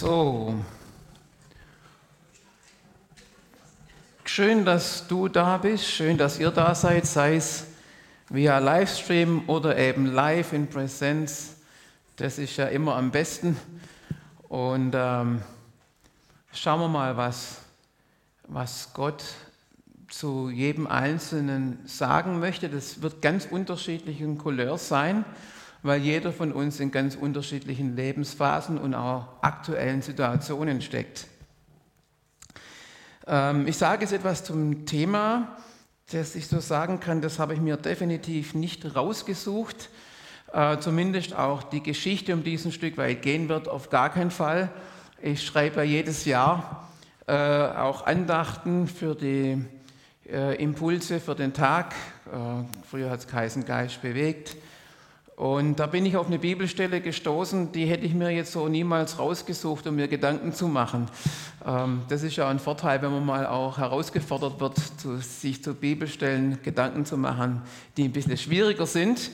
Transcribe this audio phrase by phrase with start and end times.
[0.00, 0.54] So.
[4.24, 7.66] Schön, dass du da bist, schön, dass ihr da seid, sei es
[8.28, 11.56] via Livestream oder eben live in Präsenz.
[12.14, 13.56] Das ist ja immer am besten.
[14.48, 15.42] Und ähm,
[16.52, 17.56] schauen wir mal, was,
[18.46, 19.24] was Gott
[20.08, 22.68] zu jedem Einzelnen sagen möchte.
[22.68, 25.24] Das wird ganz unterschiedlichen Couleurs sein
[25.82, 31.26] weil jeder von uns in ganz unterschiedlichen Lebensphasen und auch aktuellen Situationen steckt.
[33.26, 35.56] Ähm, ich sage jetzt etwas zum Thema,
[36.10, 39.90] das ich so sagen kann, das habe ich mir definitiv nicht rausgesucht.
[40.52, 44.70] Äh, zumindest auch die Geschichte um diesen Stück weit gehen wird, auf gar keinen Fall.
[45.20, 46.88] Ich schreibe jedes Jahr
[47.26, 49.62] äh, auch Andachten für die
[50.26, 51.94] äh, Impulse für den Tag.
[52.90, 54.56] früher hat es Kaisen Geist bewegt.
[55.38, 59.20] Und da bin ich auf eine Bibelstelle gestoßen, die hätte ich mir jetzt so niemals
[59.20, 61.06] rausgesucht, um mir Gedanken zu machen.
[61.64, 64.76] Ähm, das ist ja ein Vorteil, wenn man mal auch herausgefordert wird,
[65.22, 67.62] sich zu Bibelstellen Gedanken zu machen,
[67.96, 69.30] die ein bisschen schwieriger sind.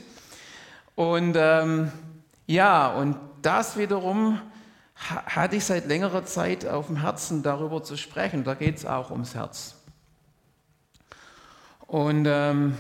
[0.94, 1.91] Und ähm,
[2.46, 4.39] ja, und das wiederum
[4.94, 8.44] hatte ich seit längerer Zeit auf dem Herzen, darüber zu sprechen.
[8.44, 9.77] Da geht es auch ums Herz.
[11.86, 12.77] Und ähm,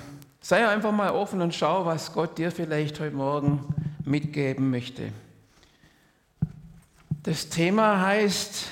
[0.46, 3.64] Sei einfach mal offen und schau, was Gott dir vielleicht heute Morgen
[4.04, 5.10] mitgeben möchte.
[7.22, 8.66] Das Thema heißt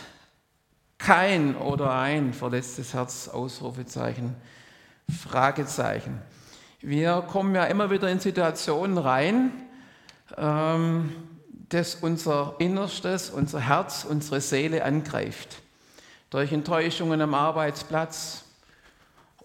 [0.99, 4.37] kein oder ein verletztes Herz, Ausrufezeichen,
[5.09, 6.21] Fragezeichen.
[6.83, 9.53] Wir kommen ja immer wieder in Situationen rein,
[10.37, 11.11] ähm,
[11.71, 15.63] dass unser Innerstes, unser Herz, unsere Seele angreift.
[16.29, 18.42] Durch Enttäuschungen am Arbeitsplatz,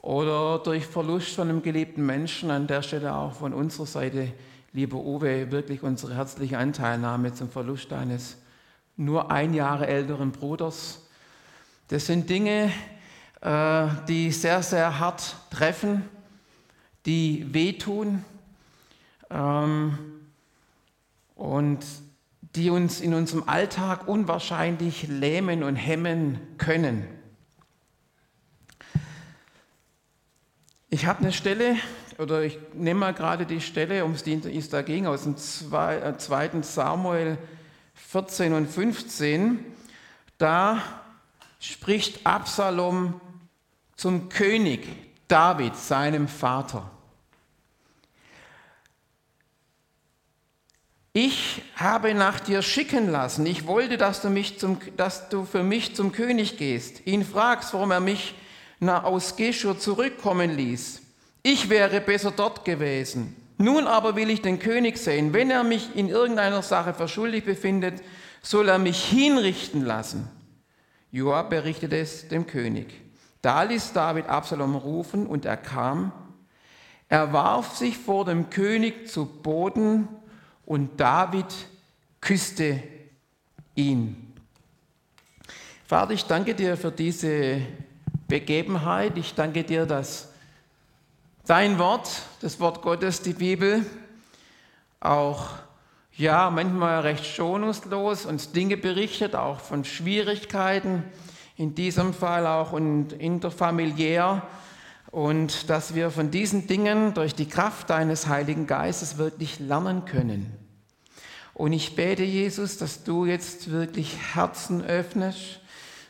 [0.08, 2.50] oder durch Verlust von einem geliebten Menschen.
[2.50, 4.32] An der Stelle auch von unserer Seite,
[4.72, 8.38] lieber Uwe, wirklich unsere herzliche Anteilnahme zum Verlust deines
[8.96, 11.06] nur ein Jahre älteren Bruders.
[11.90, 12.72] Das sind Dinge,
[13.42, 16.04] äh, die sehr, sehr hart treffen,
[17.06, 18.24] die wehtun
[19.30, 19.98] ähm,
[21.36, 21.86] und
[22.56, 27.17] die uns in unserem Alltag unwahrscheinlich lähmen und hemmen können.
[30.98, 31.76] Ich habe eine Stelle,
[32.18, 35.96] oder ich nehme mal gerade die Stelle, um die es da ging, aus dem 2.
[35.96, 37.38] Äh, Samuel
[37.94, 39.64] 14 und 15.
[40.40, 40.82] Da
[41.60, 43.22] spricht Absalom
[43.96, 44.88] zum König
[45.28, 46.90] David, seinem Vater.
[51.14, 53.46] Ich habe nach dir schicken lassen.
[53.46, 57.06] Ich wollte, dass du, mich zum, dass du für mich zum König gehst.
[57.06, 58.34] Ihn fragst, warum er mich
[58.86, 61.02] aus Geschur zurückkommen ließ.
[61.44, 63.36] Ich wäre besser dort gewesen.
[63.58, 65.34] Nun aber will ich den König sehen.
[65.34, 68.04] Wenn er mich in irgendeiner Sache verschuldigt befindet,
[68.42, 70.30] soll er mich hinrichten lassen.
[71.12, 72.94] Joab berichtete es dem König.
[73.42, 76.12] Da ließ David Absalom rufen und er kam.
[77.10, 80.08] Er warf sich vor dem König zu Boden
[80.66, 81.48] und David
[82.20, 82.84] küsste
[83.74, 84.34] ihn.
[85.86, 87.62] Vater, ich danke dir für diese
[88.28, 89.18] Begebenheit.
[89.18, 90.30] Ich danke dir, dass
[91.46, 92.10] dein Wort,
[92.42, 93.86] das Wort Gottes, die Bibel,
[95.00, 95.52] auch
[96.16, 101.04] ja manchmal recht schonungslos uns Dinge berichtet, auch von Schwierigkeiten,
[101.56, 104.44] in diesem Fall auch und interfamiliär
[105.12, 110.52] und dass wir von diesen Dingen durch die Kraft deines Heiligen Geistes wirklich lernen können.
[111.54, 115.60] Und ich bete, Jesus, dass du jetzt wirklich Herzen öffnest,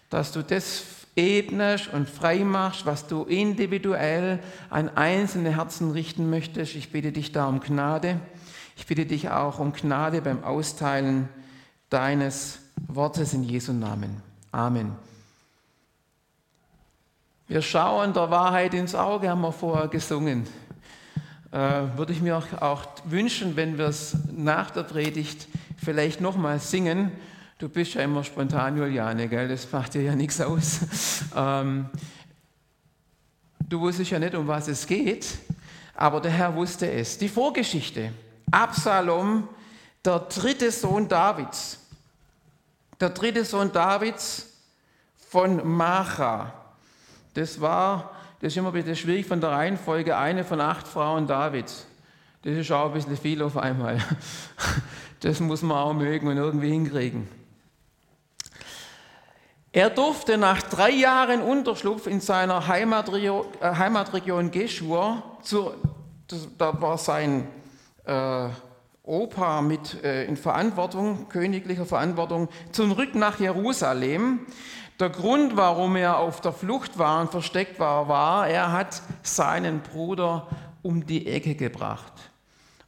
[0.10, 0.84] dass du das
[1.18, 4.40] ebnest und frei machst, was du individuell
[4.70, 6.76] an einzelne Herzen richten möchtest.
[6.76, 8.20] Ich bitte dich da um Gnade.
[8.78, 11.28] Ich bitte dich auch um Gnade beim Austeilen
[11.90, 14.22] deines Wortes in Jesu Namen.
[14.52, 14.96] Amen.
[17.48, 20.46] Wir schauen der Wahrheit ins Auge, haben wir vorher gesungen.
[21.52, 21.58] Äh,
[21.96, 25.48] würde ich mir auch wünschen, wenn wir es nach der Predigt
[25.78, 27.12] vielleicht nochmal singen
[27.60, 29.48] Du bist ja immer spontan, Juliane, gell?
[29.48, 30.82] das macht dir ja nichts aus.
[31.36, 31.90] Ähm,
[33.68, 35.40] du wusstest ja nicht, um was es geht,
[35.96, 37.18] aber der Herr wusste es.
[37.18, 38.12] Die Vorgeschichte.
[38.52, 39.50] Absalom,
[40.06, 41.80] der dritte Sohn Davids.
[43.00, 44.46] Der dritte Sohn Davids
[45.28, 46.54] von Macha.
[47.34, 51.26] Das war, das ist immer ein bisschen schwierig von der Reihenfolge, eine von acht Frauen
[51.26, 51.88] Davids.
[52.44, 53.98] Das ist auch ein bisschen viel auf einmal.
[55.22, 57.28] Das muss man auch mögen und irgendwie hinkriegen.
[59.72, 65.72] Er durfte nach drei Jahren Unterschlupf in seiner Heimatregion, äh, Heimatregion Geschur, zu,
[66.58, 67.48] da war sein
[68.06, 68.50] äh,
[69.04, 74.40] Opa mit äh, in Verantwortung, königlicher Verantwortung, zurück nach Jerusalem.
[75.00, 79.82] Der Grund, warum er auf der Flucht war und versteckt war, war, er hat seinen
[79.82, 80.48] Bruder
[80.82, 82.14] um die Ecke gebracht.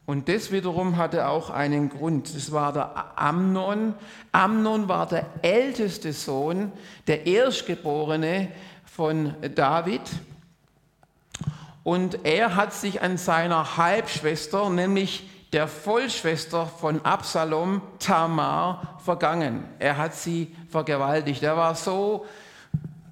[0.10, 2.36] Und das wiederum hatte auch einen Grund.
[2.36, 3.94] Das war der Amnon.
[4.32, 6.72] Amnon war der älteste Sohn,
[7.06, 8.48] der Erstgeborene
[8.86, 10.02] von David.
[11.84, 19.64] Und er hat sich an seiner Halbschwester, nämlich der Vollschwester von Absalom, Tamar, vergangen.
[19.78, 21.44] Er hat sie vergewaltigt.
[21.44, 22.26] Er war so,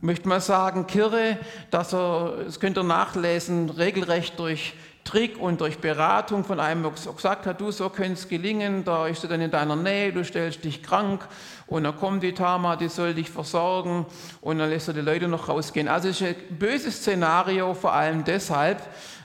[0.01, 1.37] möchte man sagen, kirre,
[1.69, 4.73] dass er, das könnt ihr nachlesen, regelrecht durch
[5.07, 9.23] Trick und durch Beratung von einem gesagt hat, du, so könnte es gelingen, da ist
[9.23, 11.25] du dann in deiner Nähe, du stellst dich krank
[11.65, 14.05] und dann kommt die Tama, die soll dich versorgen
[14.41, 15.87] und dann lässt er die Leute noch rausgehen.
[15.87, 18.81] Also es ist ein böses Szenario, vor allem deshalb,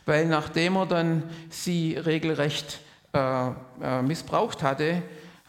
[0.06, 2.78] weil nachdem er dann sie regelrecht
[3.12, 3.48] äh,
[3.82, 5.02] äh, missbraucht hatte,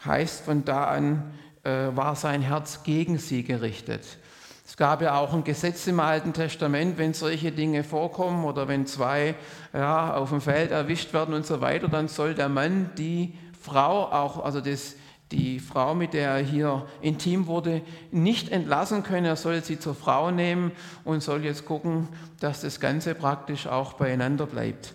[0.04, 1.32] heißt von da an
[1.62, 4.18] äh, war sein Herz gegen sie gerichtet.
[4.66, 8.86] Es gab ja auch ein Gesetz im Alten Testament, wenn solche Dinge vorkommen oder wenn
[8.86, 9.34] zwei
[9.74, 14.10] ja, auf dem Feld erwischt werden und so weiter, dann soll der Mann die Frau
[14.10, 14.96] auch, also das,
[15.32, 19.26] die Frau, mit der er hier intim wurde, nicht entlassen können.
[19.26, 20.72] Er soll sie zur Frau nehmen
[21.04, 22.08] und soll jetzt gucken,
[22.40, 24.94] dass das Ganze praktisch auch beieinander bleibt.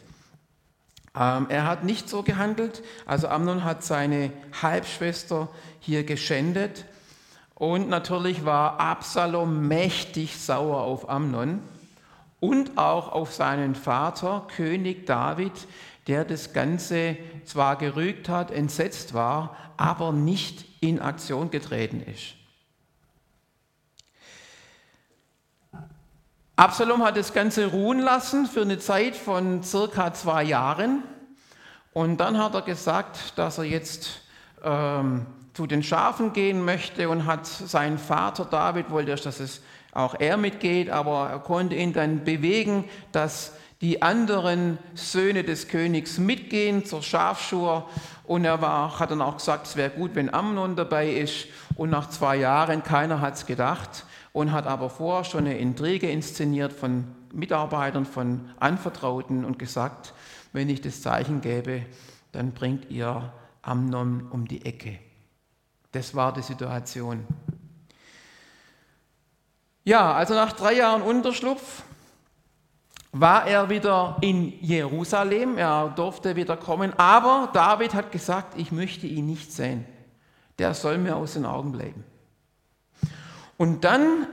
[1.15, 4.31] Ähm, er hat nicht so gehandelt, also Amnon hat seine
[4.61, 5.47] Halbschwester
[5.79, 6.85] hier geschändet
[7.59, 11.61] und natürlich war Absalom mächtig sauer auf Amnon
[12.39, 15.51] und auch auf seinen Vater, König David,
[16.07, 22.35] der das Ganze zwar gerügt hat, entsetzt war, aber nicht in Aktion getreten ist.
[26.55, 31.03] Absalom hat das Ganze ruhen lassen für eine Zeit von circa zwei Jahren.
[31.91, 34.21] Und dann hat er gesagt, dass er jetzt
[34.63, 35.25] ähm,
[35.59, 39.61] zu den Schafen gehen möchte und hat seinen Vater David, wollte dass es
[39.91, 43.51] auch er mitgeht, aber er konnte ihn dann bewegen, dass
[43.81, 47.89] die anderen Söhne des Königs mitgehen zur Schafschur.
[48.23, 51.47] Und er war, hat dann auch gesagt, es wäre gut, wenn Amnon dabei ist.
[51.75, 56.09] Und nach zwei Jahren, keiner hat es gedacht und hat aber vorher schon eine Intrige
[56.09, 57.03] inszeniert von
[57.33, 60.13] Mitarbeitern, von Anvertrauten und gesagt,
[60.53, 61.81] wenn ich das Zeichen gebe,
[62.31, 64.99] dann bringt ihr Amnon um die Ecke.
[65.91, 67.25] Das war die Situation.
[69.83, 71.83] Ja, also nach drei Jahren Unterschlupf
[73.11, 79.07] war er wieder in Jerusalem, er durfte wieder kommen, aber David hat gesagt, ich möchte
[79.07, 79.85] ihn nicht sehen,
[80.59, 82.03] der soll mir aus den Augen bleiben.
[83.57, 84.27] Und dann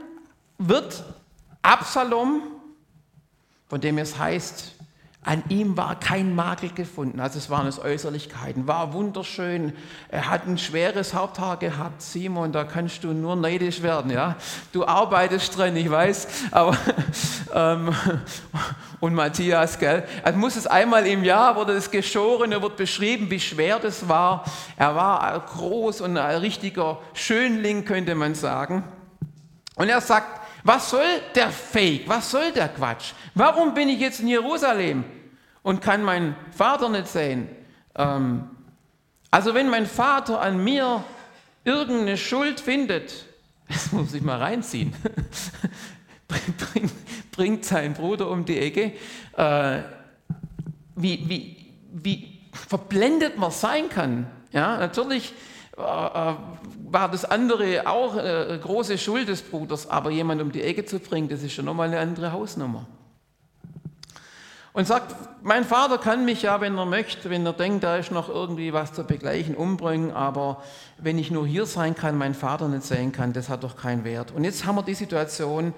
[0.59, 1.03] wird
[1.63, 2.43] Absalom,
[3.67, 4.76] von dem es heißt,
[5.27, 9.73] an ihm war kein Makel gefunden, also es waren es Äußerlichkeiten, war wunderschön.
[10.07, 14.37] Er hat ein schweres Haupthaar gehabt, Simon, da kannst du nur neidisch werden, ja.
[14.71, 16.77] Du arbeitest drin, ich weiß, aber
[17.53, 17.93] ähm,
[19.01, 20.07] und Matthias, gell.
[20.23, 24.07] Also muss es einmal im Jahr wurde es geschoren, er wird beschrieben, wie schwer das
[24.07, 24.45] war.
[24.77, 28.85] Er war groß und ein richtiger Schönling, könnte man sagen.
[29.75, 32.07] Und er sagt, was soll der Fake?
[32.07, 33.11] Was soll der Quatsch?
[33.35, 35.03] Warum bin ich jetzt in Jerusalem?
[35.63, 37.47] Und kann meinen Vater nicht sehen.
[37.95, 38.49] Ähm,
[39.31, 41.03] also wenn mein Vater an mir
[41.63, 43.25] irgendeine Schuld findet,
[43.67, 44.93] das muss ich mal reinziehen,
[46.27, 46.93] bringt,
[47.31, 48.93] bringt seinen Bruder um die Ecke,
[49.35, 49.79] äh,
[50.95, 54.27] wie, wie, wie verblendet man sein kann.
[54.51, 55.33] Ja, natürlich
[55.77, 56.35] äh, äh
[56.89, 60.99] war das andere auch äh, große Schuld des Bruders, aber jemand um die Ecke zu
[60.99, 62.87] bringen, das ist schon nochmal eine andere Hausnummer
[64.77, 68.11] und sagt, mein Vater kann mich ja, wenn er möchte, wenn er denkt, da ist
[68.11, 70.61] noch irgendwie was zu begleichen, umbringen, aber
[70.99, 74.03] wenn ich nur hier sein kann, meinen Vater nicht sehen kann, das hat doch keinen
[74.03, 74.31] Wert.
[74.31, 75.73] Und jetzt haben wir die Situation,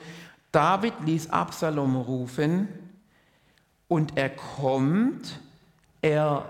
[0.51, 2.67] David ließ Absalom rufen
[3.87, 5.39] und er kommt,
[6.01, 6.49] er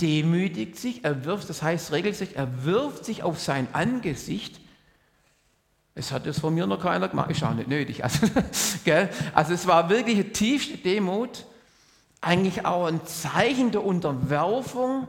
[0.00, 4.60] demütigt sich, er wirft, das heißt regelmäßig, er wirft sich auf sein Angesicht.
[5.94, 8.02] Es hat das von mir noch keiner gemacht, ist auch nicht nötig.
[8.04, 8.26] Also,
[9.32, 11.44] also es war wirklich eine tiefste Demut
[12.24, 15.08] eigentlich auch ein Zeichen der Unterwerfung,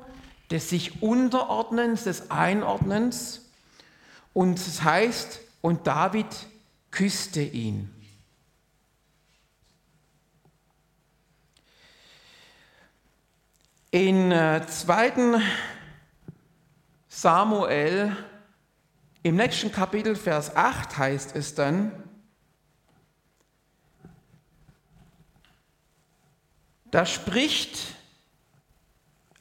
[0.52, 3.50] des sich Unterordnens, des Einordnens.
[4.34, 6.28] Und es heißt, und David
[6.92, 7.92] küsste ihn.
[13.92, 15.08] In 2.
[15.08, 15.42] Äh,
[17.08, 18.16] Samuel,
[19.24, 21.92] im nächsten Kapitel, Vers 8 heißt es dann,
[26.96, 27.78] Da spricht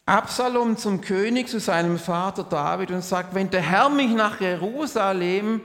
[0.07, 5.61] Absalom zum König, zu seinem Vater David und sagt, wenn der Herr mich nach Jerusalem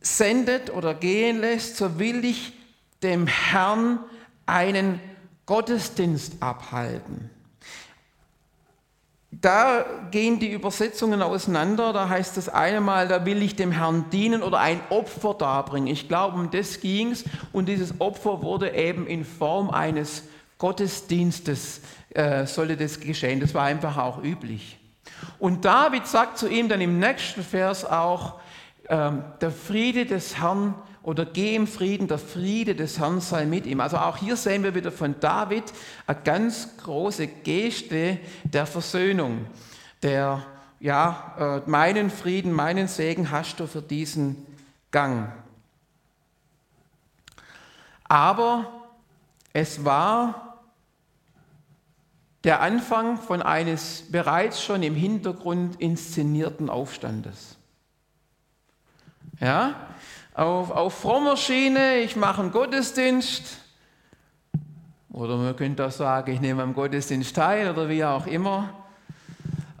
[0.00, 2.54] sendet oder gehen lässt, so will ich
[3.04, 4.00] dem Herrn
[4.46, 4.98] einen
[5.46, 7.30] Gottesdienst abhalten.
[9.40, 11.92] Da gehen die Übersetzungen auseinander.
[11.92, 15.88] Da heißt es einmal, da will ich dem Herrn dienen oder ein Opfer darbringen.
[15.88, 17.24] Ich glaube, um das ging es.
[17.52, 20.22] Und dieses Opfer wurde eben in Form eines
[20.58, 23.40] Gottesdienstes, äh, sollte das geschehen.
[23.40, 24.78] Das war einfach auch üblich.
[25.38, 28.34] Und David sagt zu ihm dann im nächsten Vers auch,
[28.84, 30.74] äh, der Friede des Herrn
[31.06, 33.78] oder geh im Frieden, der Friede des Herrn sei mit ihm.
[33.78, 35.62] Also auch hier sehen wir wieder von David
[36.04, 39.46] eine ganz große Geste der Versöhnung,
[40.02, 40.44] der,
[40.80, 44.44] ja, äh, meinen Frieden, meinen Segen hast du für diesen
[44.90, 45.30] Gang.
[48.02, 48.66] Aber
[49.52, 50.58] es war
[52.42, 57.56] der Anfang von eines bereits schon im Hintergrund inszenierten Aufstandes.
[59.38, 59.76] Ja,
[60.36, 63.42] auf, auf frommer Schiene, ich mache einen Gottesdienst.
[65.10, 68.68] Oder man könnte auch sagen, ich nehme am Gottesdienst teil oder wie auch immer.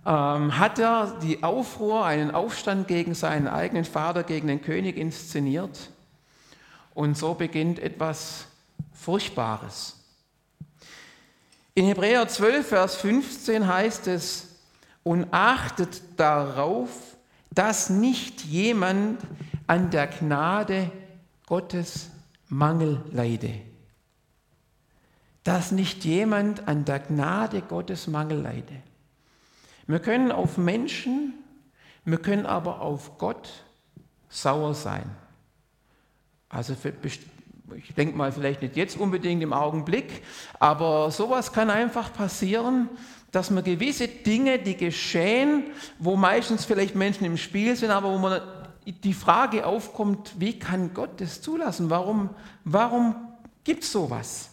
[0.06, 5.90] Ähm, hat er die Aufruhr, einen Aufstand gegen seinen eigenen Vater, gegen den König inszeniert.
[6.94, 8.46] Und so beginnt etwas
[8.94, 10.02] Furchtbares.
[11.74, 14.54] In Hebräer 12, Vers 15 heißt es,
[15.02, 16.88] und achtet darauf,
[17.50, 19.20] dass nicht jemand
[19.66, 20.90] an der Gnade
[21.46, 22.10] Gottes
[22.48, 23.60] Mangel leide.
[25.44, 28.82] Dass nicht jemand an der Gnade Gottes Mangel leide.
[29.86, 31.34] Wir können auf Menschen,
[32.04, 33.48] wir können aber auf Gott
[34.28, 35.08] sauer sein.
[36.48, 36.74] Also
[37.74, 40.22] ich denke mal vielleicht nicht jetzt unbedingt im Augenblick,
[40.58, 42.88] aber sowas kann einfach passieren,
[43.32, 45.64] dass man gewisse Dinge, die geschehen,
[45.98, 48.40] wo meistens vielleicht Menschen im Spiel sind, aber wo man
[48.86, 51.90] die Frage aufkommt, wie kann Gott das zulassen?
[51.90, 52.30] Warum,
[52.64, 53.14] warum
[53.64, 54.50] gibt es sowas?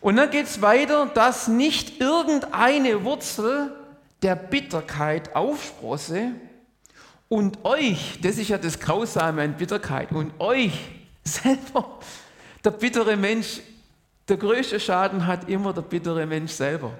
[0.00, 3.76] Und dann geht es weiter, dass nicht irgendeine Wurzel
[4.22, 6.32] der Bitterkeit aufsprosse
[7.28, 10.72] und euch, das ist ja das Grausame an Bitterkeit, und euch
[11.24, 11.98] selber,
[12.64, 13.60] der bittere Mensch,
[14.28, 16.92] der größte Schaden hat immer der bittere Mensch selber.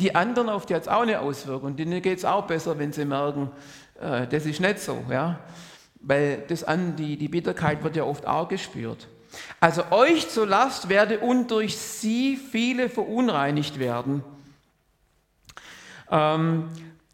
[0.00, 1.76] Die anderen, auf die hat es auch eine Auswirkung.
[1.76, 3.50] Denen geht es auch besser, wenn sie merken,
[4.00, 5.04] äh, das ist nicht so.
[5.10, 5.40] Ja?
[6.00, 9.08] Weil das an, die, die Bitterkeit wird ja oft auch gespürt.
[9.60, 14.24] Also euch zur Last werde und durch sie viele verunreinigt werden.
[16.10, 16.70] Ähm,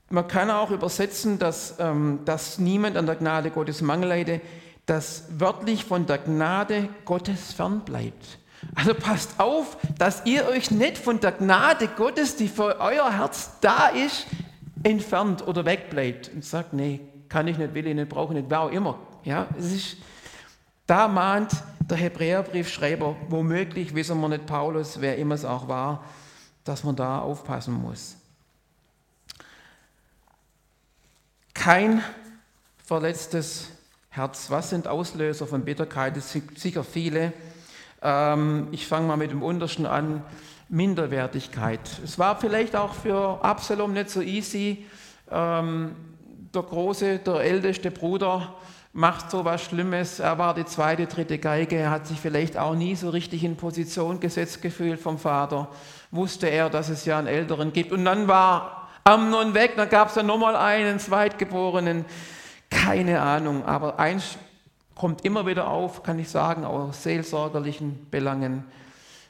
[0.09, 4.41] man kann auch übersetzen, dass, ähm, dass niemand an der Gnade Gottes Mangel leide,
[4.87, 8.39] dass wörtlich von der Gnade Gottes fernbleibt.
[8.75, 13.53] Also passt auf, dass ihr euch nicht von der Gnade Gottes, die für euer Herz
[13.61, 14.27] da ist,
[14.83, 18.51] entfernt oder wegbleibt und sagt, nee, kann ich nicht, will ich nicht, brauche ich nicht,
[18.51, 18.99] wer auch immer.
[19.25, 19.97] Ja, es ist,
[20.87, 26.05] da mahnt der Hebräerbriefschreiber, womöglich, wissen wir nicht Paulus, wer immer es auch war,
[26.65, 28.17] dass man da aufpassen muss.
[31.55, 32.03] Kein
[32.85, 33.71] verletztes
[34.11, 34.51] Herz.
[34.51, 36.17] Was sind Auslöser von Bitterkeit?
[36.17, 37.33] Es sind sicher viele.
[38.07, 40.23] Ähm, ich fange mal mit dem Untersten an.
[40.69, 41.81] Minderwertigkeit.
[42.03, 44.85] Es war vielleicht auch für Absalom nicht so easy.
[45.31, 45.95] Ähm,
[46.55, 48.55] der große, der älteste Bruder
[48.93, 50.21] macht so was Schlimmes.
[50.21, 51.77] Er war die zweite, dritte Geige.
[51.77, 55.69] Er hat sich vielleicht auch nie so richtig in Position gesetzt gefühlt vom Vater.
[56.11, 57.93] Wusste er, dass es ja einen Älteren gibt.
[57.93, 59.75] Und dann war Amnon weg.
[59.77, 62.05] Dann gab es dann nochmal einen Zweitgeborenen.
[62.71, 63.65] Keine Ahnung.
[63.65, 64.39] Aber eins
[64.97, 68.65] kommt immer wieder auf, kann ich sagen, aus seelsorgerlichen Belangen,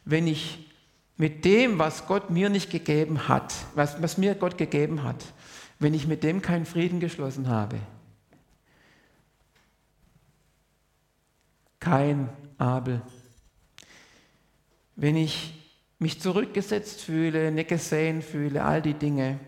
[0.07, 0.71] wenn ich
[1.19, 5.23] mit dem, was Gott mir nicht gegeben hat, was, was mir Gott gegeben hat,
[5.79, 7.79] wenn ich mit dem keinen Frieden geschlossen habe.
[11.81, 13.03] Kein Abel.
[14.95, 15.55] Wenn ich
[15.99, 19.41] mich zurückgesetzt fühle, nicht gesehen fühle, all die Dinge,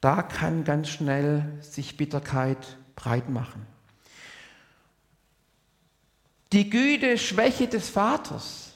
[0.00, 3.69] da kann ganz schnell sich Bitterkeit breit machen.
[6.52, 8.72] Die Güte, Schwäche des Vaters.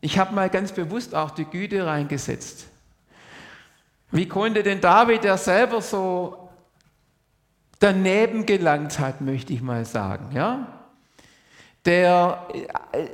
[0.00, 2.66] Ich habe mal ganz bewusst auch die Güte reingesetzt.
[4.10, 6.48] Wie konnte denn David, der selber so
[7.78, 10.66] daneben gelangt hat, möchte ich mal sagen, ja?
[11.84, 12.46] Der
[12.92, 13.06] äh,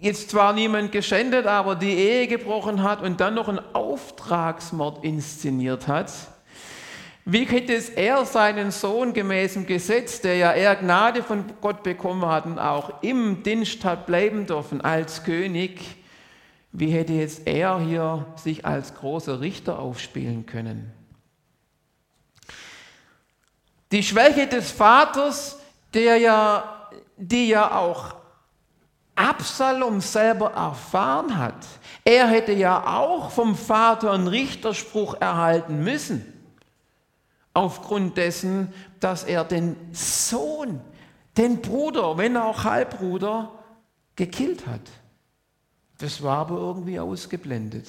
[0.00, 5.86] jetzt zwar niemand geschändet, aber die Ehe gebrochen hat und dann noch einen Auftragsmord inszeniert
[5.86, 6.10] hat,
[7.32, 11.84] wie hätte es er seinen Sohn gemäß dem Gesetz, der ja eher Gnade von Gott
[11.84, 15.80] bekommen hat und auch im Dienst hat bleiben dürfen als König,
[16.72, 20.92] wie hätte jetzt er hier sich als großer Richter aufspielen können?
[23.92, 25.56] Die Schwäche des Vaters,
[25.94, 28.16] der ja, die ja auch
[29.14, 31.66] Absalom selber erfahren hat.
[32.04, 36.29] Er hätte ja auch vom Vater einen Richterspruch erhalten müssen,
[37.54, 40.80] aufgrund dessen, dass er den Sohn,
[41.36, 43.52] den Bruder, wenn auch Halbbruder,
[44.16, 44.88] gekillt hat.
[45.98, 47.86] Das war aber irgendwie ausgeblendet.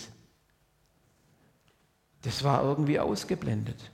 [2.22, 3.92] Das war irgendwie ausgeblendet.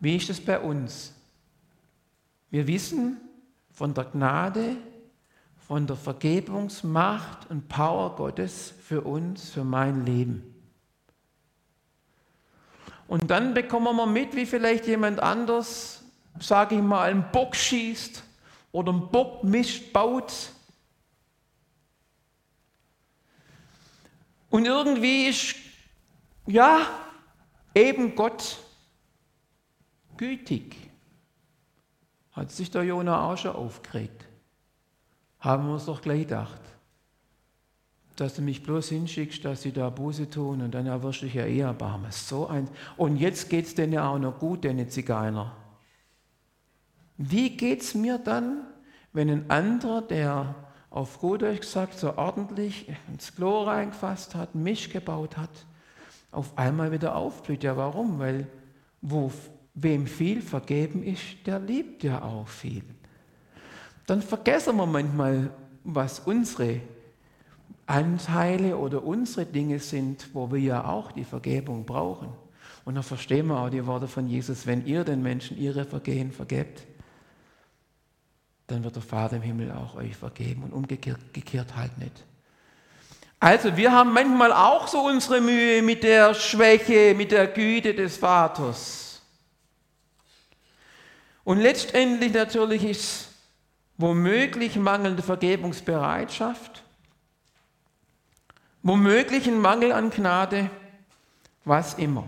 [0.00, 1.14] Wie ist es bei uns?
[2.50, 3.18] Wir wissen
[3.72, 4.76] von der Gnade,
[5.66, 10.54] von der Vergebungsmacht und Power Gottes für uns, für mein Leben.
[13.08, 16.02] Und dann bekommen wir mit, wie vielleicht jemand anders,
[16.38, 18.22] sage ich mal, einen Bock schießt
[18.72, 20.50] oder einen Bock mischt, baut.
[24.50, 25.54] Und irgendwie ist,
[26.46, 26.86] ja,
[27.74, 28.58] eben Gott
[30.16, 30.76] gütig.
[32.32, 34.26] Hat sich der Jona auch schon aufgeregt.
[35.44, 36.60] Haben wir uns doch gleich gedacht,
[38.16, 41.34] dass du mich bloß hinschickst, dass sie da Buße tun und dann erwirst du dich
[41.34, 42.10] ja eh erbarmen.
[42.10, 45.54] So ein und jetzt geht es denen ja auch noch gut, den Zigeuner.
[47.18, 48.62] Wie geht es mir dann,
[49.12, 50.54] wenn ein anderer, der
[50.88, 55.66] auf gut euch gesagt so ordentlich ins Klo reingefasst hat, Misch gebaut hat,
[56.30, 57.64] auf einmal wieder aufblüht?
[57.64, 58.18] Ja, warum?
[58.18, 58.46] Weil
[59.02, 59.30] wo
[59.74, 62.84] Wem viel vergeben ist, der liebt ja auch viel.
[64.06, 65.50] Dann vergessen wir manchmal,
[65.84, 66.80] was unsere
[67.86, 72.28] Anteile oder unsere Dinge sind, wo wir ja auch die Vergebung brauchen.
[72.84, 76.32] Und dann verstehen wir auch die Worte von Jesus, wenn ihr den Menschen ihre Vergehen
[76.32, 76.82] vergebt,
[78.66, 82.24] dann wird der Vater im Himmel auch euch vergeben und umgekehrt halt nicht.
[83.40, 88.16] Also wir haben manchmal auch so unsere Mühe mit der Schwäche, mit der Güte des
[88.16, 89.20] Vaters.
[91.42, 93.28] Und letztendlich natürlich ist
[93.96, 96.82] womöglich mangelnde Vergebungsbereitschaft,
[98.82, 100.70] womöglich ein Mangel an Gnade,
[101.64, 102.26] was immer.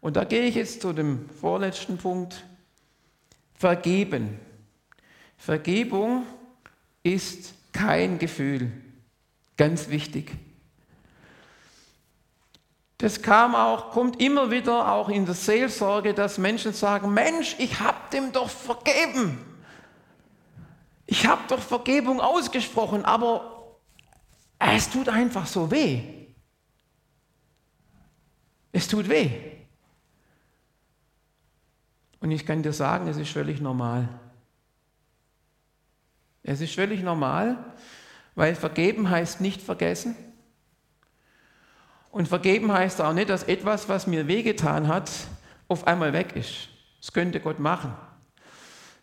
[0.00, 2.44] Und da gehe ich jetzt zu dem vorletzten Punkt.
[3.54, 4.38] Vergeben.
[5.36, 6.24] Vergebung
[7.02, 8.72] ist kein Gefühl.
[9.58, 10.32] Ganz wichtig.
[12.96, 17.80] Das kam auch, kommt immer wieder auch in der Seelsorge, dass Menschen sagen, Mensch, ich
[17.80, 19.49] habe dem doch vergeben.
[21.10, 23.76] Ich habe doch Vergebung ausgesprochen, aber
[24.60, 26.04] es tut einfach so weh.
[28.70, 29.28] Es tut weh.
[32.20, 34.08] Und ich kann dir sagen, es ist völlig normal.
[36.44, 37.58] Es ist völlig normal,
[38.36, 40.14] weil vergeben heißt nicht vergessen.
[42.12, 45.10] Und vergeben heißt auch nicht, dass etwas, was mir wehgetan hat,
[45.66, 46.68] auf einmal weg ist.
[47.00, 47.96] Das könnte Gott machen.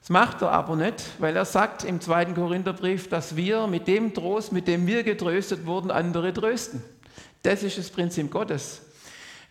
[0.08, 4.14] Das macht er aber nicht, weil er sagt im zweiten Korintherbrief, dass wir mit dem
[4.14, 6.82] Trost, mit dem wir getröstet wurden, andere trösten.
[7.44, 8.84] Das ist das Prinzip Gottes.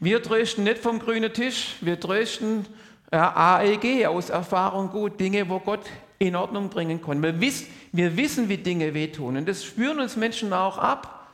[0.01, 2.65] Wir trösten nicht vom grünen Tisch, wir trösten
[3.13, 5.85] ja, AEG aus Erfahrung gut, Dinge, wo Gott
[6.19, 7.23] in Ordnung bringen kann.
[7.23, 11.29] Wir, wiss, wir wissen, wie Dinge wehtun und das spüren uns Menschen auch ab,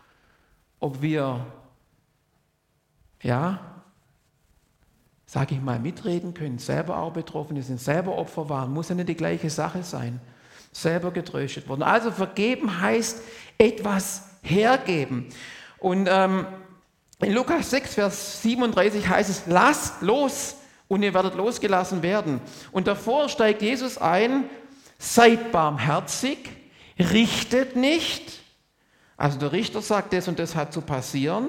[0.80, 1.46] ob wir
[3.22, 3.71] ja,
[5.32, 9.08] sage ich mal, mitreden können, selber auch Betroffene sind, selber Opfer waren, muss ja nicht
[9.08, 10.20] die gleiche Sache sein,
[10.72, 11.82] selber getröstet worden.
[11.82, 13.22] Also vergeben heißt
[13.56, 15.30] etwas hergeben.
[15.78, 16.44] Und ähm,
[17.20, 22.42] in Lukas 6, Vers 37 heißt es, lasst los und ihr werdet losgelassen werden.
[22.70, 24.44] Und davor steigt Jesus ein,
[24.98, 26.50] seid barmherzig,
[26.98, 28.42] richtet nicht.
[29.16, 31.48] Also der Richter sagt, das und das hat zu passieren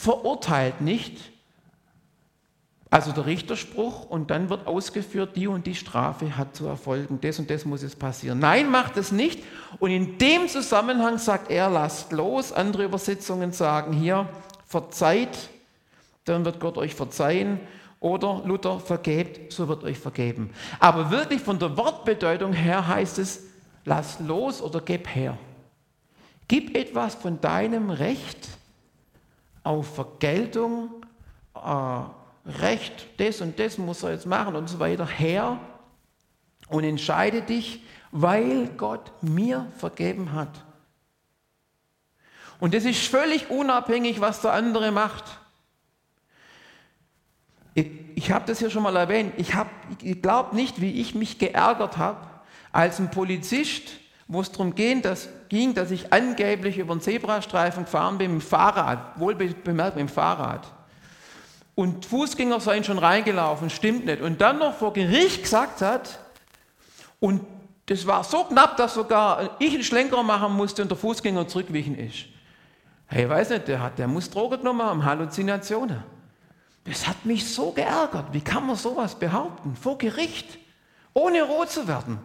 [0.00, 1.30] verurteilt nicht.
[2.88, 7.38] Also der Richterspruch und dann wird ausgeführt, die und die Strafe hat zu erfolgen, das
[7.38, 8.38] und das muss es passieren.
[8.40, 9.44] Nein, macht es nicht.
[9.78, 12.50] Und in dem Zusammenhang sagt er, lasst los.
[12.52, 14.26] Andere Übersetzungen sagen hier,
[14.66, 15.50] verzeiht,
[16.24, 17.60] dann wird Gott euch verzeihen.
[18.00, 20.50] Oder Luther, vergebt, so wird euch vergeben.
[20.80, 23.44] Aber wirklich von der Wortbedeutung her heißt es,
[23.84, 25.36] lass los oder gib her.
[26.48, 28.48] Gib etwas von deinem Recht
[29.70, 30.90] auf Vergeltung,
[31.54, 32.02] äh,
[32.44, 35.60] Recht, das und das muss er jetzt machen und so weiter her
[36.68, 40.64] und entscheide dich, weil Gott mir vergeben hat.
[42.58, 45.24] Und das ist völlig unabhängig, was der andere macht.
[47.74, 49.52] Ich, ich habe das hier schon mal erwähnt, ich,
[50.02, 52.26] ich glaube nicht, wie ich mich geärgert habe,
[52.72, 53.99] als ein Polizist,
[54.32, 58.42] wo es darum ging dass, ging, dass ich angeblich über den Zebrastreifen gefahren bin mit
[58.42, 60.66] dem Fahrrad, wohl bemerkt mit dem Fahrrad.
[61.74, 64.22] Und Fußgänger seien schon reingelaufen, stimmt nicht.
[64.22, 66.20] Und dann noch vor Gericht gesagt hat,
[67.18, 67.40] und
[67.86, 71.98] das war so knapp, dass sogar ich einen Schlenker machen musste und der Fußgänger zurückwichen
[71.98, 72.26] ist.
[73.06, 76.04] Hey, weiß nicht, der, hat, der muss Drogen genommen haben, Halluzinationen.
[76.84, 78.26] Das hat mich so geärgert.
[78.32, 79.74] Wie kann man sowas behaupten?
[79.74, 80.58] Vor Gericht,
[81.14, 82.20] ohne rot zu werden.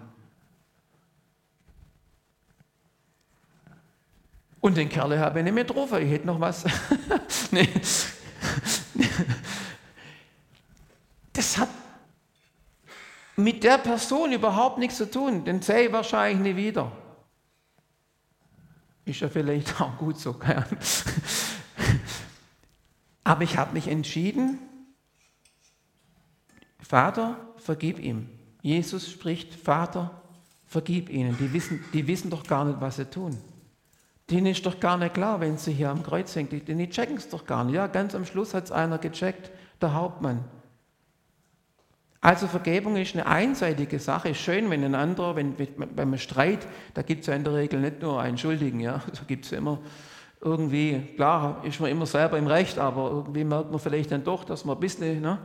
[4.66, 6.02] Und den Kerl habe ich nicht mehr getroffen.
[6.02, 6.66] Ich hätte noch was.
[11.34, 11.70] Das hat
[13.36, 15.46] mit der Person überhaupt nichts zu tun.
[15.46, 16.92] Den sehe ich wahrscheinlich nie wieder.
[19.04, 20.40] Ist ja vielleicht auch gut so.
[23.24, 24.58] Aber ich habe mich entschieden,
[26.80, 28.30] Vater, vergib ihm.
[28.64, 30.24] Jesus spricht, Vater,
[30.66, 31.38] vergib ihnen.
[31.38, 33.38] Die wissen, die wissen doch gar nicht, was sie tun.
[34.30, 36.52] Denen ist doch gar nicht klar, wenn sie hier am Kreuz hängt.
[36.52, 37.76] Die, die checken es doch gar nicht.
[37.76, 40.44] Ja, ganz am Schluss hat es einer gecheckt, der Hauptmann.
[42.22, 44.34] Also Vergebung ist eine einseitige Sache.
[44.34, 47.80] Schön, wenn ein anderer, wenn, wenn beim Streit, da gibt es ja in der Regel
[47.80, 49.80] nicht nur einen Schuldigen, ja, da gibt es immer
[50.42, 54.44] irgendwie, klar, ist man immer selber im Recht, aber irgendwie merkt man vielleicht dann doch,
[54.44, 55.38] dass man ein bisschen, ne?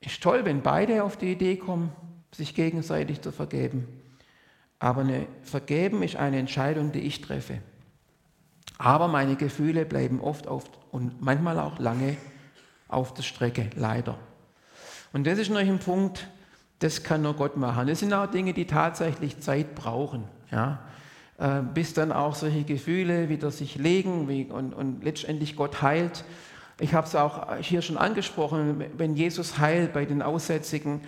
[0.00, 1.90] Ist toll, wenn beide auf die Idee kommen,
[2.32, 3.86] sich gegenseitig zu vergeben.
[4.82, 7.58] Aber eine Vergeben ist eine Entscheidung, die ich treffe.
[8.78, 12.16] Aber meine Gefühle bleiben oft, oft und manchmal auch lange
[12.88, 14.18] auf der Strecke, leider.
[15.12, 16.26] Und das ist noch ein Punkt,
[16.80, 17.86] das kann nur Gott machen.
[17.86, 20.80] Das sind auch Dinge, die tatsächlich Zeit brauchen, ja?
[21.38, 26.24] Äh, bis dann auch solche Gefühle wieder sich legen und, und letztendlich Gott heilt.
[26.80, 31.02] Ich habe es auch hier schon angesprochen, wenn Jesus heilt bei den Aussätzigen,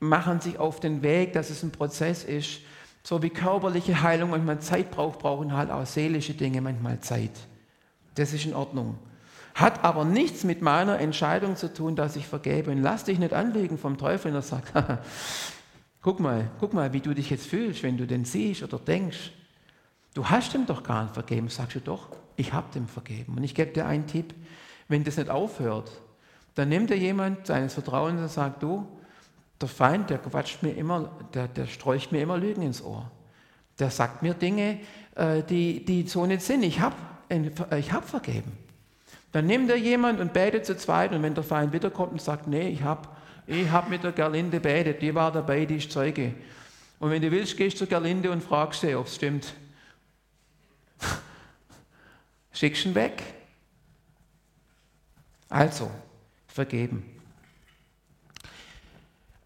[0.00, 2.60] machen sich auf den Weg, dass es ein Prozess ist.
[3.08, 7.30] So wie körperliche Heilung manchmal Zeit braucht, brauchen halt auch seelische Dinge manchmal Zeit.
[8.16, 8.98] Das ist in Ordnung.
[9.54, 12.70] Hat aber nichts mit meiner Entscheidung zu tun, dass ich vergebe.
[12.70, 14.74] Und lass dich nicht anlegen vom Teufel, der sagt,
[16.02, 19.32] guck mal, guck mal, wie du dich jetzt fühlst, wenn du den siehst oder denkst.
[20.12, 21.48] Du hast ihm doch gar nicht vergeben.
[21.48, 23.38] Sagst du doch, ich habe dem vergeben.
[23.38, 24.34] Und ich gebe dir einen Tipp,
[24.86, 25.90] wenn das nicht aufhört,
[26.56, 28.86] dann nimmt dir jemand seines Vertrauens und sagt, du,
[29.60, 33.10] der Feind, der quatscht mir immer, der, der streucht mir immer Lügen ins Ohr.
[33.78, 34.80] Der sagt mir Dinge,
[35.14, 36.62] äh, die, die so nicht sind.
[36.62, 36.96] Ich habe
[37.76, 38.52] ich hab vergeben.
[39.32, 42.46] Dann nimmt er jemand und betet zu zweit und wenn der Feind wiederkommt und sagt,
[42.46, 43.08] nee, ich habe
[43.46, 46.34] ich hab mit der Gerlinde betet, die war dabei, die ist Zeuge.
[46.98, 49.54] Und wenn du willst, gehst du zur Gerlinde und fragst sie, ob es stimmt.
[52.52, 53.22] Schickst ihn weg.
[55.48, 55.90] Also,
[56.46, 57.17] vergeben.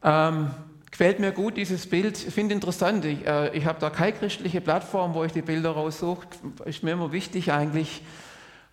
[0.04, 0.50] Ähm,
[0.90, 3.04] gefällt mir gut dieses Bild, ich finde interessant.
[3.04, 6.26] Ich, äh, ich habe da keine christliche Plattform, wo ich die Bilder raussuche.
[6.64, 8.02] Ist mir immer wichtig eigentlich,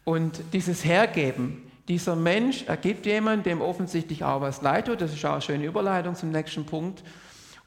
[0.04, 5.26] und dieses Hergeben, dieser Mensch ergibt jemand, dem offensichtlich auch was leid tut, das ist
[5.26, 7.04] auch eine schöne Überleitung zum nächsten Punkt,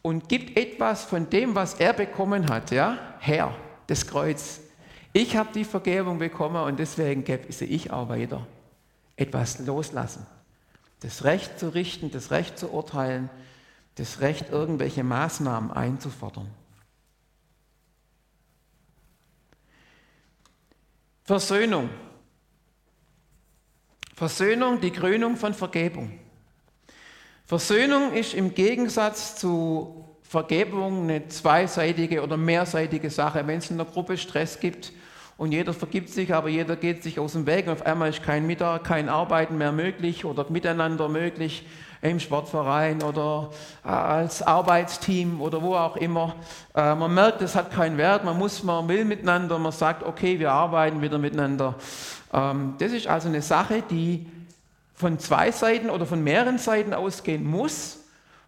[0.02, 3.54] und gibt etwas von dem, was er bekommen hat, ja, her,
[3.86, 4.60] das Kreuz.
[5.12, 8.46] Ich habe die Vergebung bekommen und deswegen gebe ich auch weiter.
[9.14, 10.26] Etwas loslassen.
[11.02, 13.28] Das Recht zu richten, das Recht zu urteilen,
[13.96, 16.48] das Recht, irgendwelche Maßnahmen einzufordern.
[21.24, 21.90] Versöhnung.
[24.14, 26.18] Versöhnung, die Krönung von Vergebung.
[27.46, 33.46] Versöhnung ist im Gegensatz zu Vergebung eine zweiseitige oder mehrseitige Sache.
[33.46, 34.92] Wenn es in der Gruppe Stress gibt
[35.42, 38.22] und jeder vergibt sich, aber jeder geht sich aus dem Weg und auf einmal ist
[38.22, 41.66] kein Mittag, kein Arbeiten mehr möglich oder miteinander möglich
[42.00, 43.50] im Sportverein oder
[43.84, 46.36] äh, als Arbeitsteam oder wo auch immer.
[46.76, 50.38] Äh, man merkt, es hat keinen Wert, man muss, man will miteinander, man sagt, okay,
[50.38, 51.74] wir arbeiten wieder miteinander.
[52.32, 54.28] Ähm, das ist also eine Sache, die
[54.94, 57.98] von zwei Seiten oder von mehreren Seiten ausgehen muss.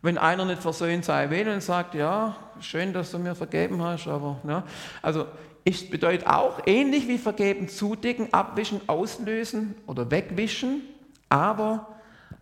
[0.00, 4.06] Wenn einer nicht versöhnt sein will und sagt, ja, schön, dass du mir vergeben hast,
[4.06, 4.62] aber, ne?
[5.02, 5.26] also
[5.64, 10.82] es bedeutet auch, ähnlich wie vergeben, zudecken, abwischen, auslösen oder wegwischen,
[11.30, 11.88] aber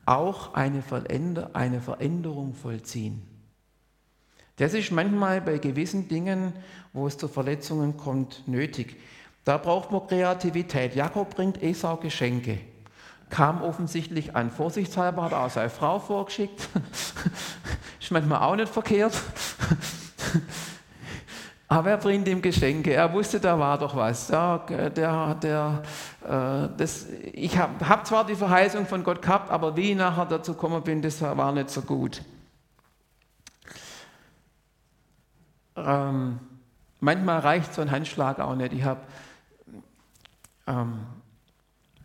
[0.04, 0.82] auch eine,
[1.52, 3.22] eine Veränderung vollziehen.
[4.56, 6.52] Das ist manchmal bei gewissen Dingen,
[6.92, 8.96] wo es zu Verletzungen kommt, nötig.
[9.44, 10.94] Da braucht man Kreativität.
[10.94, 12.58] Jakob bringt Esau Geschenke.
[13.30, 14.50] Kam offensichtlich an.
[14.50, 16.68] Vorsichtshalber hat er auch seine Frau vorgeschickt.
[18.00, 19.14] Ist manchmal auch nicht verkehrt.
[21.72, 22.92] Aber er bringt ihm Geschenke.
[22.92, 24.28] Er wusste, da war doch was.
[24.28, 25.82] Ja, der, der,
[26.22, 30.26] Äh, das, ich habe hab zwar die Verheißung von Gott gehabt, aber wie ich nachher
[30.26, 32.20] dazu gekommen bin, das war nicht so gut.
[35.74, 36.38] Ähm,
[37.00, 38.74] manchmal reicht so ein Handschlag auch nicht.
[38.74, 39.00] Ich habe
[40.66, 41.06] ähm,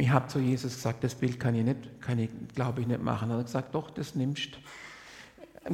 [0.10, 3.32] hab zu Jesus gesagt, das Bild kann ich nicht, kann ich, glaube ich, nicht machen.
[3.32, 4.52] Er hat gesagt, doch, das nimmst.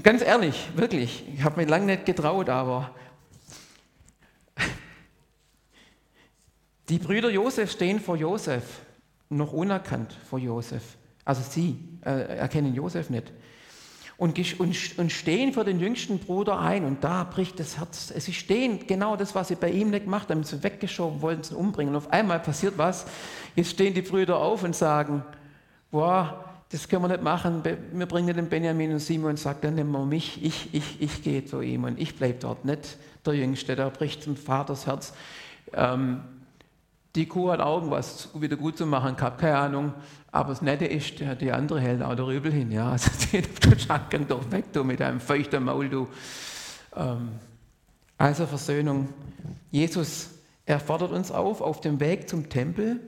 [0.01, 1.25] Ganz ehrlich, wirklich.
[1.31, 2.89] Ich habe mich lange nicht getraut, aber
[6.89, 8.81] die Brüder Josef stehen vor Josef,
[9.29, 10.83] noch unerkannt vor Josef.
[11.25, 13.31] Also sie äh, erkennen Josef nicht
[14.17, 18.07] und, und, und stehen für den jüngsten Bruder ein und da bricht das Herz.
[18.15, 21.55] Sie stehen genau das, was sie bei ihm nicht gemacht haben, sie weggeschoben, wollten sie
[21.55, 21.93] umbringen.
[21.93, 23.05] Und auf einmal passiert was.
[23.55, 25.23] Jetzt stehen die Brüder auf und sagen,
[25.91, 29.75] boah, das können wir nicht machen, wir bringen den Benjamin und Simon und sagen, dann
[29.75, 33.35] nehmen wir mich, ich, ich, ich gehe zu ihm und ich bleibe dort, nicht der
[33.35, 35.13] Jüngste, da bricht zum Vaters Herz.
[35.73, 36.21] Ähm,
[37.15, 39.93] die Kuh hat auch irgendwas wieder gut zu machen gehabt, keine Ahnung.
[40.31, 42.71] Aber das Nette ist, die andere hält auch der Rübel hin.
[42.71, 46.07] Ja, also du Schranken doch weg, du mit einem feuchten Maul, du.
[46.95, 47.29] Ähm,
[48.17, 49.09] also Versöhnung.
[49.69, 50.29] Jesus,
[50.65, 52.99] er fordert uns auf, auf dem Weg zum Tempel,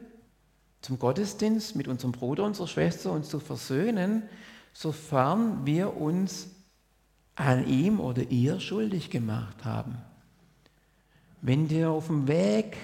[0.81, 4.23] zum Gottesdienst mit unserem Bruder, unserer Schwester uns zu versöhnen,
[4.73, 6.54] sofern wir uns
[7.35, 9.97] an ihm oder ihr schuldig gemacht haben.
[11.41, 12.77] Wenn dir auf dem Weg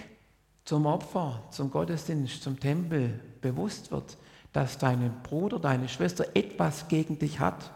[0.66, 4.18] zum Opfer, zum Gottesdienst, zum Tempel bewusst wird,
[4.54, 7.72] dass dein Bruder, deine Schwester etwas gegen dich hat.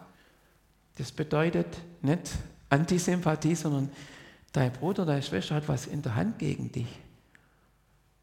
[0.97, 1.67] Das bedeutet
[2.01, 2.31] nicht
[2.69, 3.89] Antisympathie, sondern
[4.51, 6.87] dein Bruder, deine Schwester hat was in der Hand gegen dich.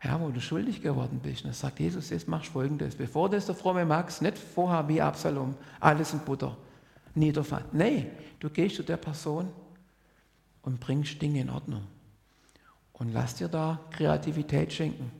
[0.05, 1.43] Ja, wo du schuldig geworden bist.
[1.43, 2.97] Und dann sagt Jesus, jetzt machst du folgendes.
[2.97, 6.57] Bevor das der fromme Max, nicht vorher wie Absalom, alles in Butter,
[7.15, 7.67] niederfallen.
[7.73, 9.51] Nein, du gehst zu der Person
[10.63, 11.87] und bringst Dinge in Ordnung.
[12.93, 15.11] Und lass dir da Kreativität schenken.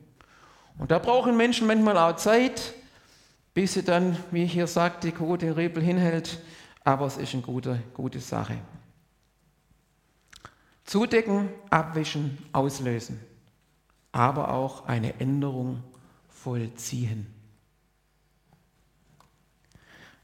[0.77, 2.73] Und da brauchen Menschen manchmal auch Zeit,
[3.53, 6.39] bis sie dann, wie ich hier sagte, die Kuh den Rebel hinhält.
[6.83, 8.57] Aber es ist eine gute, gute Sache.
[10.85, 13.19] Zudecken, abwischen, auslösen.
[14.11, 15.83] Aber auch eine Änderung
[16.29, 17.27] vollziehen.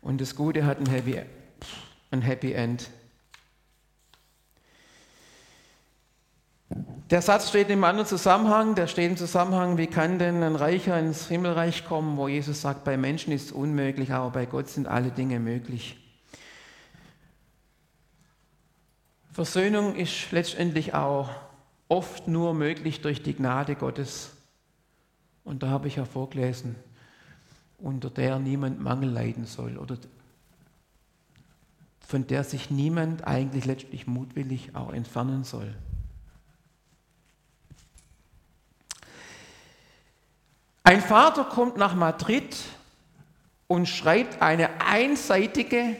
[0.02, 1.22] Und das Gute hat ein Happy,
[2.12, 2.90] ein Happy End.
[7.10, 11.00] Der Satz steht im anderen Zusammenhang, der steht im Zusammenhang, wie kann denn ein Reicher
[11.00, 14.88] ins Himmelreich kommen, wo Jesus sagt, bei Menschen ist es unmöglich, aber bei Gott sind
[14.88, 15.98] alle Dinge möglich.
[19.32, 21.30] Versöhnung ist letztendlich auch
[21.88, 24.32] oft nur möglich durch die Gnade Gottes.
[25.44, 26.76] Und da habe ich ja vorgelesen,
[27.80, 29.98] unter der niemand Mangel leiden soll oder
[32.10, 35.76] von der sich niemand eigentlich letztlich mutwillig auch entfernen soll.
[40.84, 42.58] Ein Vater kommt nach Madrid
[43.68, 45.98] und schreibt eine einseitige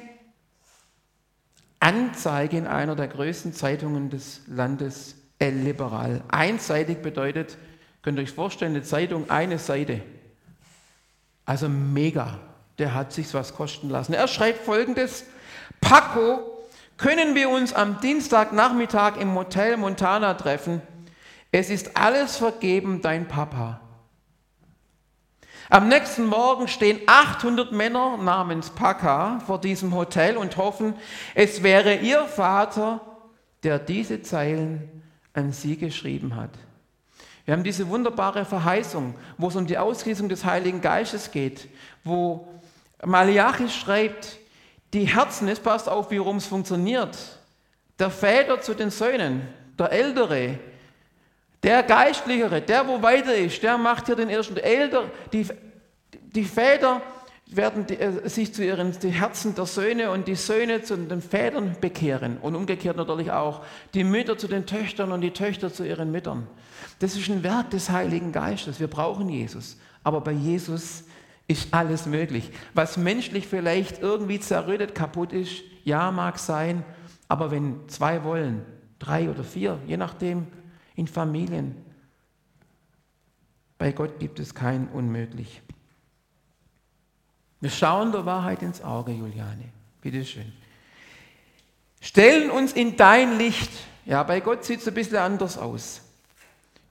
[1.80, 6.24] Anzeige in einer der größten Zeitungen des Landes, El Liberal.
[6.30, 7.56] Einseitig bedeutet,
[8.02, 10.02] könnt ihr euch vorstellen, eine Zeitung, eine Seite.
[11.46, 12.40] Also mega.
[12.80, 14.14] Der hat sich was kosten lassen.
[14.14, 15.26] Er schreibt folgendes:
[15.82, 16.60] Paco,
[16.98, 20.82] können wir uns am Dienstagnachmittag im Hotel Montana treffen?
[21.52, 23.82] Es ist alles vergeben, dein Papa.
[25.70, 30.96] Am nächsten Morgen stehen 800 Männer namens Paka vor diesem Hotel und hoffen,
[31.36, 33.02] es wäre ihr Vater,
[33.64, 35.04] der diese Zeilen
[35.34, 36.50] an sie geschrieben hat.
[37.46, 41.68] Wir haben diese wunderbare Verheißung, wo es um die Ausgießung des Heiligen Geistes geht,
[42.04, 42.48] wo
[43.06, 44.40] Malachi schreibt,
[44.94, 47.18] die Herzen, es passt auf, wie rum es funktioniert,
[47.98, 49.48] der Väter zu den Söhnen,
[49.78, 50.60] der Ältere,
[51.64, 54.58] der Geistlichere, der wo weiter ist, der macht hier den ersten.
[54.58, 55.46] Älter, die,
[56.14, 57.02] die Väter
[57.48, 61.22] werden die, äh, sich zu ihren die Herzen der Söhne und die Söhne zu den
[61.22, 63.62] Vätern bekehren und umgekehrt natürlich auch
[63.94, 66.48] die Mütter zu den Töchtern und die Töchter zu ihren Müttern.
[67.00, 68.80] Das ist ein Werk des Heiligen Geistes.
[68.80, 71.04] Wir brauchen Jesus, aber bei Jesus
[71.50, 72.52] ist alles möglich.
[72.76, 76.86] Was menschlich vielleicht irgendwie zerrüttet, kaputt ist, ja, mag sein,
[77.28, 78.64] aber wenn zwei wollen,
[79.00, 80.46] drei oder vier, je nachdem,
[80.96, 81.76] in Familien.
[83.80, 85.62] Bei Gott gibt es kein Unmöglich.
[87.62, 89.74] Wir schauen der Wahrheit ins Auge, Juliane.
[90.02, 90.54] Bitte schön.
[92.00, 93.72] Stellen uns in dein Licht.
[94.06, 96.02] Ja, bei Gott sieht es ein bisschen anders aus.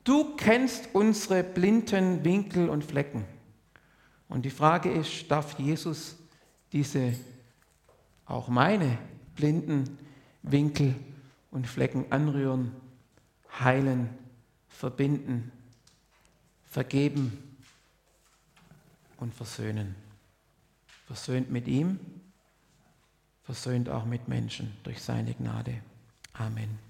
[0.03, 3.25] Du kennst unsere blinden Winkel und Flecken.
[4.29, 6.17] Und die Frage ist, darf Jesus
[6.73, 7.15] diese,
[8.27, 8.99] auch meine
[9.35, 9.99] blinden
[10.43, 10.95] Winkel
[11.51, 12.73] und Flecken anrühren
[13.61, 14.11] heilen,
[14.69, 15.51] verbinden,
[16.65, 17.49] vergeben,
[19.19, 19.95] und versöhnen.
[21.07, 21.99] Versöhnt mit ihm,
[23.43, 25.81] versöhnt auch mit Menschen durch seine Gnade.
[26.35, 26.88] Amen.